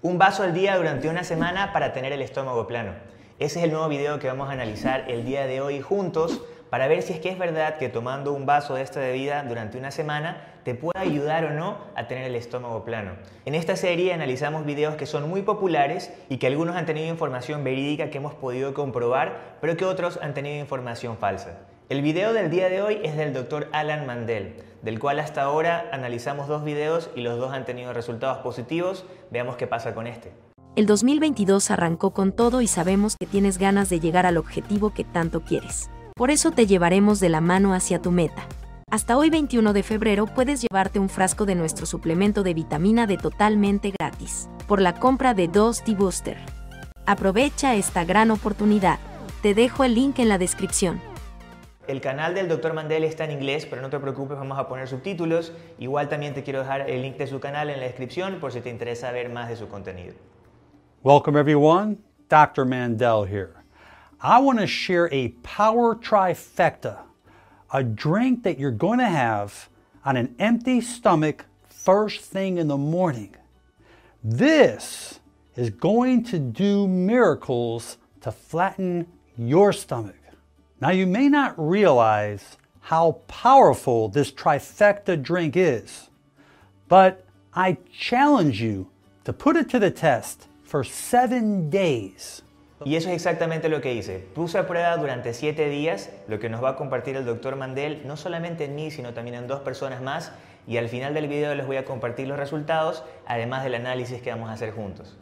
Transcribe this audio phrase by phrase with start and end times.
[0.00, 2.92] Un vaso al día durante una semana para tener el estómago plano.
[3.40, 6.40] Ese es el nuevo video que vamos a analizar el día de hoy juntos
[6.70, 9.76] para ver si es que es verdad que tomando un vaso de esta bebida durante
[9.76, 13.16] una semana te puede ayudar o no a tener el estómago plano.
[13.44, 17.64] En esta serie analizamos videos que son muy populares y que algunos han tenido información
[17.64, 21.58] verídica que hemos podido comprobar, pero que otros han tenido información falsa.
[21.88, 23.70] El video del día de hoy es del Dr.
[23.72, 28.38] Alan Mandel, del cual hasta ahora analizamos dos videos y los dos han tenido resultados
[28.42, 29.06] positivos.
[29.30, 30.30] Veamos qué pasa con este.
[30.76, 35.04] El 2022 arrancó con todo y sabemos que tienes ganas de llegar al objetivo que
[35.04, 35.88] tanto quieres.
[36.14, 38.46] Por eso te llevaremos de la mano hacia tu meta.
[38.90, 43.16] Hasta hoy 21 de febrero puedes llevarte un frasco de nuestro suplemento de vitamina D
[43.16, 46.36] totalmente gratis, por la compra de dos T-Booster.
[47.06, 48.98] Aprovecha esta gran oportunidad.
[49.40, 51.00] Te dejo el link en la descripción.
[51.88, 52.74] El canal del Dr.
[52.74, 55.54] Mandel está en inglés, pero no te preocupes, vamos a poner subtítulos.
[55.78, 58.60] Igual también te quiero dejar el link de su canal en la descripción por si
[58.60, 60.12] te interesa ver más de su contenido.
[61.02, 61.96] Welcome everyone,
[62.28, 62.66] Dr.
[62.66, 63.54] Mandel here.
[64.20, 66.98] I want to share a power trifecta,
[67.72, 69.70] a drink that you're going to have
[70.04, 73.34] on an empty stomach first thing in the morning.
[74.22, 75.20] This
[75.56, 79.06] is going to do miracles to flatten
[79.38, 80.17] your stomach.
[80.80, 86.08] Now, you may not realize how powerful this trifecta drink is,
[86.88, 88.88] but I challenge you
[89.24, 92.42] to put it to the test for seven days.
[92.84, 94.20] Y eso es exactamente lo que hice.
[94.36, 98.06] Puse a prueba durante siete días lo que nos va a compartir el doctor Mandel,
[98.06, 100.30] no solamente en mí, sino también en dos personas más.
[100.68, 104.30] Y al final del video les voy a compartir los resultados, además del análisis que
[104.30, 105.16] vamos a hacer juntos.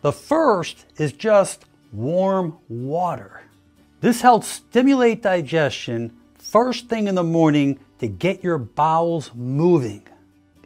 [0.00, 3.45] The first is just warm water.
[4.02, 10.02] This helps stimulate digestion first thing in the morning to get your bowels moving.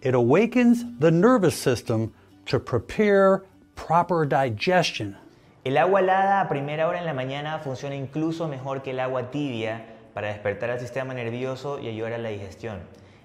[0.03, 2.13] It awakens the nervous system
[2.47, 3.45] to prepare
[3.77, 5.17] proper digestion.
[5.65, 9.31] El agua helada a primera hora en la mañana funciona incluso mejor que el agua
[9.31, 12.81] tibia para despertar al sistema nervioso y ayudar a la digestión.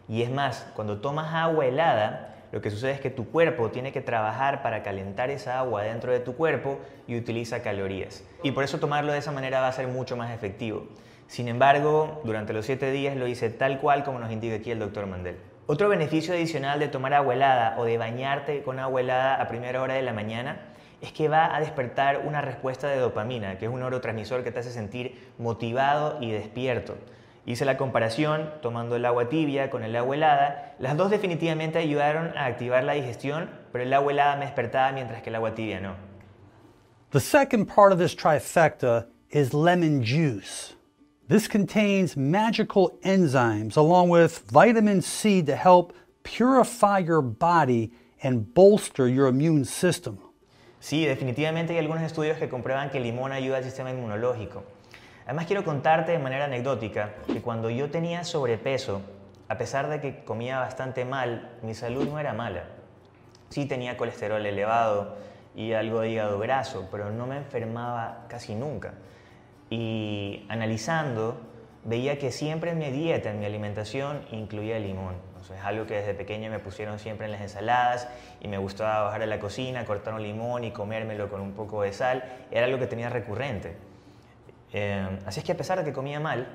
[0.07, 3.91] Y es más, cuando tomas agua helada, lo que sucede es que tu cuerpo tiene
[3.91, 8.23] que trabajar para calentar esa agua dentro de tu cuerpo y utiliza calorías.
[8.43, 10.87] Y por eso tomarlo de esa manera va a ser mucho más efectivo.
[11.27, 14.79] Sin embargo, durante los 7 días lo hice tal cual como nos indica aquí el
[14.79, 15.37] doctor Mandel.
[15.67, 19.81] Otro beneficio adicional de tomar agua helada o de bañarte con agua helada a primera
[19.81, 20.59] hora de la mañana
[21.01, 24.59] es que va a despertar una respuesta de dopamina, que es un neurotransmisor que te
[24.59, 26.95] hace sentir motivado y despierto.
[27.47, 30.75] Hice la comparación tomando el agua tibia con el agua helada.
[30.79, 35.21] Las dos definitivamente ayudaron a activar la digestión, pero el agua helada me despertaba mientras
[35.21, 35.95] que el agua tibia no.
[37.11, 40.73] The second part of this trifecta is lemon juice.
[41.27, 47.91] This contains magical enzymes along with vitamin C to help purify your body
[48.23, 50.17] and bolster your immune system.
[50.79, 54.63] Sí, definitivamente hay algunos estudios que comprueban que el limón ayuda al sistema inmunológico.
[55.25, 59.01] Además quiero contarte de manera anecdótica que cuando yo tenía sobrepeso,
[59.47, 62.65] a pesar de que comía bastante mal, mi salud no era mala.
[63.49, 65.15] Sí tenía colesterol elevado
[65.55, 68.93] y algo de hígado graso, pero no me enfermaba casi nunca.
[69.71, 71.41] Y analizando,
[71.85, 75.15] veía que siempre en mi dieta, en mi alimentación, incluía limón.
[75.41, 78.07] es algo que desde pequeño me pusieron siempre en las ensaladas
[78.41, 81.81] y me gustaba bajar a la cocina, cortar un limón y comérmelo con un poco
[81.81, 82.23] de sal.
[82.51, 83.94] Era algo que tenía recurrente.
[84.77, 86.49] Eh, así es que a pesar de que comía mal,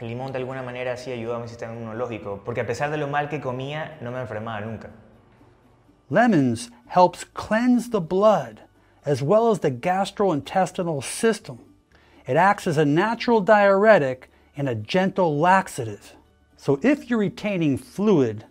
[0.00, 2.96] el limón de alguna manera sí ayudó a mi sistema inmunológico, porque a pesar de
[2.96, 4.88] lo mal que comía, no me enfermaba nunca.
[6.08, 8.62] Lemons helps cleanse the blood
[9.04, 11.58] as well as the gastrointestinal system.
[12.26, 16.16] It acts as a natural diuretic and a gentle laxative.
[16.56, 18.46] So if you're retaining fluid,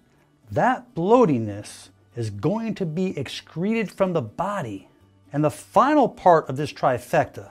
[0.52, 4.90] that bloatiness is going to be excreted from the body.
[5.34, 7.50] And the final part of this trifecta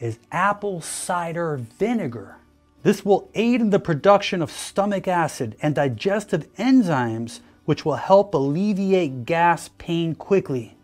[0.00, 2.36] is apple cider vinegar.
[2.82, 8.32] This will aid in the production of stomach acid and digestive enzymes, which will help
[8.32, 10.76] alleviate gas pain quickly.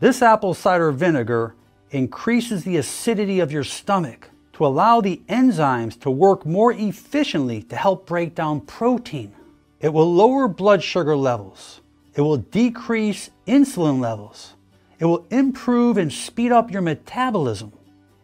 [0.00, 1.54] This apple cider vinegar
[1.90, 7.76] increases the acidity of your stomach to allow the enzymes to work more efficiently to
[7.76, 9.34] help break down protein.
[9.80, 11.80] It will lower blood sugar levels.
[12.14, 14.54] It will decrease insulin levels.
[14.98, 17.72] It will improve and speed up your metabolism.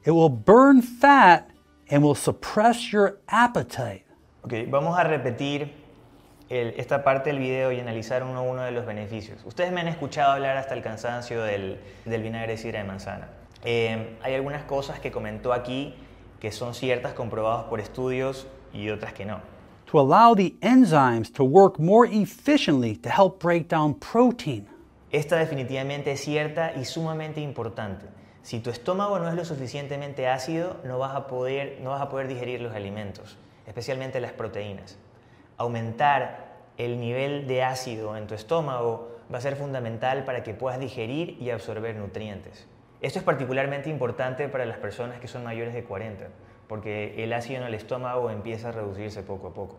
[0.09, 1.51] It will burn fat
[1.91, 4.07] and will suppress your appetite.
[4.43, 5.71] Ok, vamos a repetir
[6.49, 9.45] el, esta parte del video y analizar uno a uno de los beneficios.
[9.45, 13.29] Ustedes me han escuchado hablar hasta el cansancio del, del vinagre de sidra de manzana.
[13.63, 15.95] Eh, hay algunas cosas que comentó aquí
[16.41, 19.43] que son ciertas comprobadas por estudios y otras que no.
[19.93, 24.67] To allow the enzymes to work more efficiently to help break down protein.
[25.13, 28.07] Esta definitivamente es cierta y sumamente importante.
[28.49, 32.09] Si tu estómago no es lo suficientemente ácido, no vas a poder, no vas a
[32.09, 33.37] poder digerir los alimentos,
[33.67, 34.97] especialmente las proteínas.
[35.59, 40.81] Aumentar el nivel de ácido en tu estómago va a ser fundamental para que puedas
[40.81, 42.67] digerir y absorber nutrientes.
[43.03, 46.29] Esto es particularmente importante para las personas que son mayores de 40,
[46.69, 49.77] porque el ácido en el estómago empieza a reducirse poco a poco.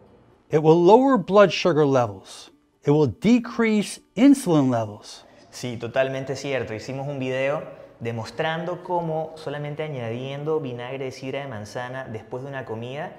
[0.52, 2.52] It will lower blood sugar levels.
[2.84, 5.26] It will decrease insulin levels.
[5.50, 6.76] Sí, totalmente cierto.
[6.76, 12.66] Hicimos un video demostrando cómo solamente añadiendo vinagre de sidra de manzana después de una
[12.66, 13.12] comida,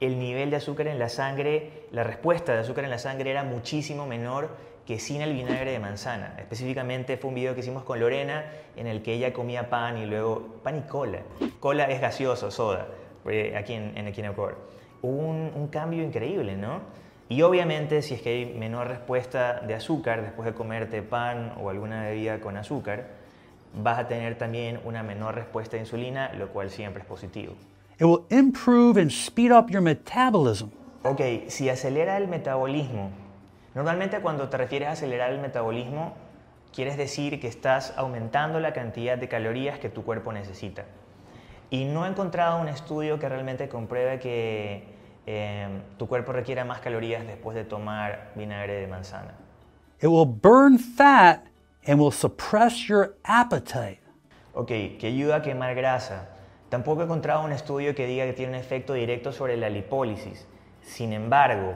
[0.00, 3.42] el nivel de azúcar en la sangre, la respuesta de azúcar en la sangre era
[3.42, 4.50] muchísimo menor
[4.86, 6.34] que sin el vinagre de manzana.
[6.38, 8.44] Específicamente fue un video que hicimos con Lorena
[8.76, 11.18] en el que ella comía pan y luego pan y cola.
[11.60, 12.86] Cola es gaseoso, soda,
[13.28, 14.54] eh, aquí en, en Equinocore.
[15.02, 16.80] Hubo un, un cambio increíble, ¿no?
[17.28, 21.68] Y obviamente si es que hay menor respuesta de azúcar después de comerte pan o
[21.68, 23.08] alguna bebida con azúcar,
[23.74, 27.54] vas a tener también una menor respuesta de insulina, lo cual siempre es positivo.
[27.98, 30.68] It will improve and speed up your metabolism.
[31.02, 33.10] Ok, si acelera el metabolismo,
[33.74, 36.14] normalmente cuando te refieres a acelerar el metabolismo,
[36.72, 40.84] quieres decir que estás aumentando la cantidad de calorías que tu cuerpo necesita.
[41.70, 44.84] Y no he encontrado un estudio que realmente compruebe que
[45.26, 45.68] eh,
[45.98, 49.34] tu cuerpo requiera más calorías después de tomar vinagre de manzana.
[50.00, 51.40] It will burn fat
[51.86, 54.00] and will suppress your appetite.
[54.54, 56.28] Ok, que ayuda a quemar grasa.
[56.68, 60.46] Tampoco he encontrado un estudio que diga que tiene un efecto directo sobre la lipólisis.
[60.82, 61.74] Sin embargo,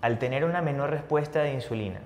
[0.00, 2.00] al tener una menor respuesta de insulina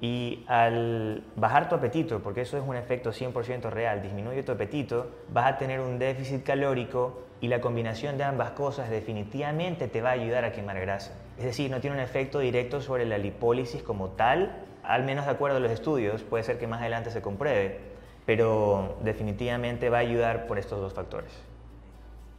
[0.00, 5.10] y al bajar tu apetito, porque eso es un efecto 100% real, disminuye tu apetito,
[5.30, 10.10] vas a tener un déficit calórico y la combinación de ambas cosas definitivamente te va
[10.10, 11.12] a ayudar a quemar grasa.
[11.38, 15.30] Es decir, no tiene un efecto directo sobre la lipólisis como tal, al menos de
[15.30, 17.78] acuerdo a los estudios, puede ser que más adelante se compruebe,
[18.24, 21.30] pero definitivamente va a ayudar por estos dos factores.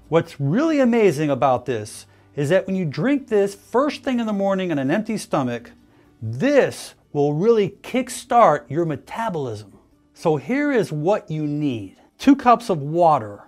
[0.09, 4.33] What's really amazing about this is that when you drink this first thing in the
[4.33, 5.71] morning on an empty stomach,
[6.19, 9.77] this will really kickstart your metabolism.
[10.15, 11.97] So here is what you need.
[12.17, 13.43] Two cups of water.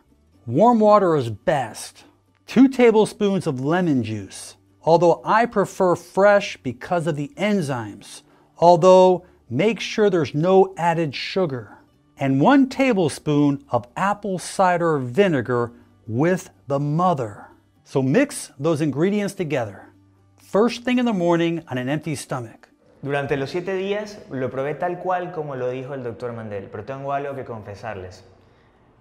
[0.46, 2.04] Warm water is best.
[2.46, 4.58] Two tablespoons of lemon juice.
[4.84, 8.22] Although I prefer fresh because of the enzymes.
[8.62, 11.80] Although make sure there's no added sugar.
[12.18, 15.72] And one tablespoon of apple cider vinegar
[16.08, 17.48] with the mother.
[17.84, 19.90] So mix those ingredients together.
[20.38, 22.70] First thing in the morning on an empty stomach.
[23.02, 26.84] Durante los siete días lo probé tal cual como lo dijo el doctor Mandel, pero
[26.84, 28.24] tengo algo que confesarles.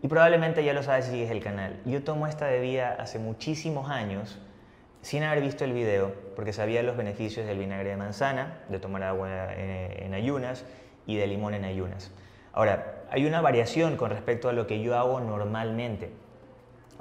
[0.02, 1.78] Y probablemente ya lo sabes si sigues el canal.
[1.84, 4.38] Yo tomo esta bebida hace muchísimos años
[5.02, 9.02] sin haber visto el video, porque sabía los beneficios del vinagre de manzana, de tomar
[9.02, 10.64] agua en, ayunas
[11.06, 12.10] y de limón en ayunas.
[12.52, 16.10] Ahora, hay una variación con respecto a lo que yo hago normalmente,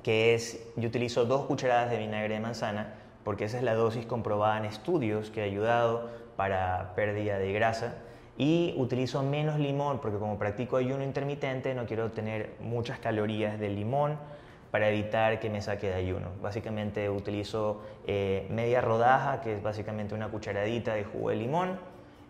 [0.03, 2.93] que es, yo utilizo dos cucharadas de vinagre de manzana,
[3.23, 7.95] porque esa es la dosis comprobada en estudios que ha ayudado para pérdida de grasa,
[8.37, 13.75] y utilizo menos limón, porque como practico ayuno intermitente, no quiero tener muchas calorías del
[13.75, 14.17] limón
[14.71, 16.27] para evitar que me saque de ayuno.
[16.42, 21.80] Básicamente utilizo eh, media rodaja, que es básicamente una cucharadita de jugo de limón,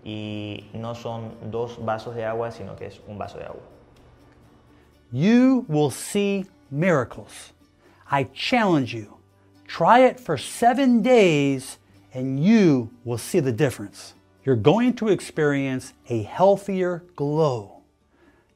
[0.04, 3.62] y no son dos vasos de agua, sino que es un vaso de agua.
[5.12, 7.54] You will see miracles.
[8.12, 9.18] I challenge you.
[9.68, 11.78] Try it for seven days
[12.14, 14.14] and you will see the difference.
[14.44, 17.82] You're going to experience a healthier glow.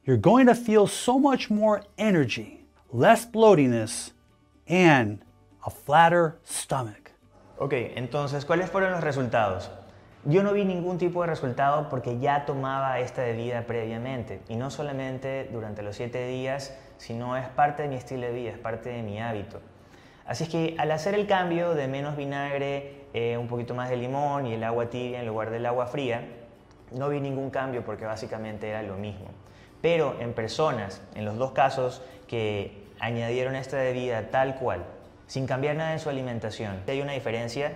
[0.04, 2.63] You're going to feel so much more energy,
[2.94, 4.12] less bloatiness,
[4.68, 5.18] and
[5.66, 7.10] a flatter stomach.
[7.58, 9.68] Ok, entonces, ¿cuáles fueron los resultados?
[10.24, 14.70] Yo no vi ningún tipo de resultado porque ya tomaba esta bebida previamente y no
[14.70, 18.90] solamente durante los siete días, sino es parte de mi estilo de vida, es parte
[18.90, 19.60] de mi hábito.
[20.24, 23.96] Así es que al hacer el cambio de menos vinagre, eh, un poquito más de
[23.96, 26.26] limón y el agua tibia en lugar del agua fría,
[26.92, 29.26] no vi ningún cambio porque básicamente era lo mismo.
[29.82, 34.84] Pero en personas, en los dos casos que añadieron esta bebida tal cual,
[35.26, 37.72] sin cambiar nada en su alimentación, hay una diferencia.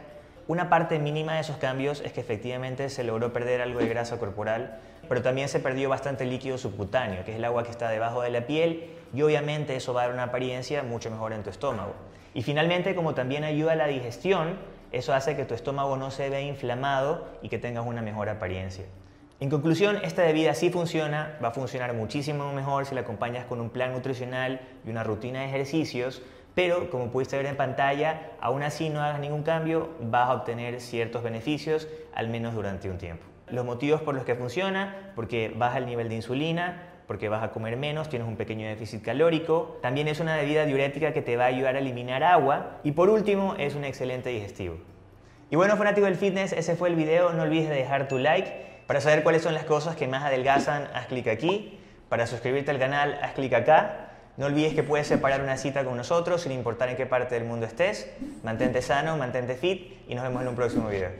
[0.46, 4.18] Una parte mínima de esos cambios es que efectivamente se logró perder algo de grasa
[4.18, 8.22] corporal, pero también se perdió bastante líquido subcutáneo, que es el agua que está debajo
[8.22, 11.50] de la piel, y obviamente eso va a dar una apariencia mucho mejor en tu
[11.50, 11.94] estómago.
[12.32, 14.56] Y finalmente, como también ayuda a la digestión,
[14.90, 18.84] eso hace que tu estómago no se vea inflamado y que tengas una mejor apariencia.
[19.40, 23.60] En conclusión, esta bebida sí funciona, va a funcionar muchísimo mejor si la acompañas con
[23.60, 26.22] un plan nutricional y una rutina de ejercicios,
[26.56, 30.80] pero como pudiste ver en pantalla, aún así no hagas ningún cambio, vas a obtener
[30.80, 33.24] ciertos beneficios, al menos durante un tiempo.
[33.46, 37.52] Los motivos por los que funciona, porque baja el nivel de insulina, porque vas a
[37.52, 39.78] comer menos, tienes un pequeño déficit calórico.
[39.80, 42.80] También es una bebida diurética que te va a ayudar a eliminar agua.
[42.82, 44.78] Y por último, es un excelente digestivo.
[45.48, 47.32] Y bueno, fanático del fitness, ese fue el video.
[47.32, 48.66] No olvides de dejar tu like.
[48.88, 51.78] Para saber cuáles son las cosas que más adelgazan, haz clic aquí.
[52.08, 54.12] Para suscribirte al canal, haz clic acá.
[54.38, 57.44] No olvides que puedes separar una cita con nosotros sin importar en qué parte del
[57.44, 58.10] mundo estés.
[58.42, 61.10] Mantente sano, mantente fit y nos vemos en un próximo video.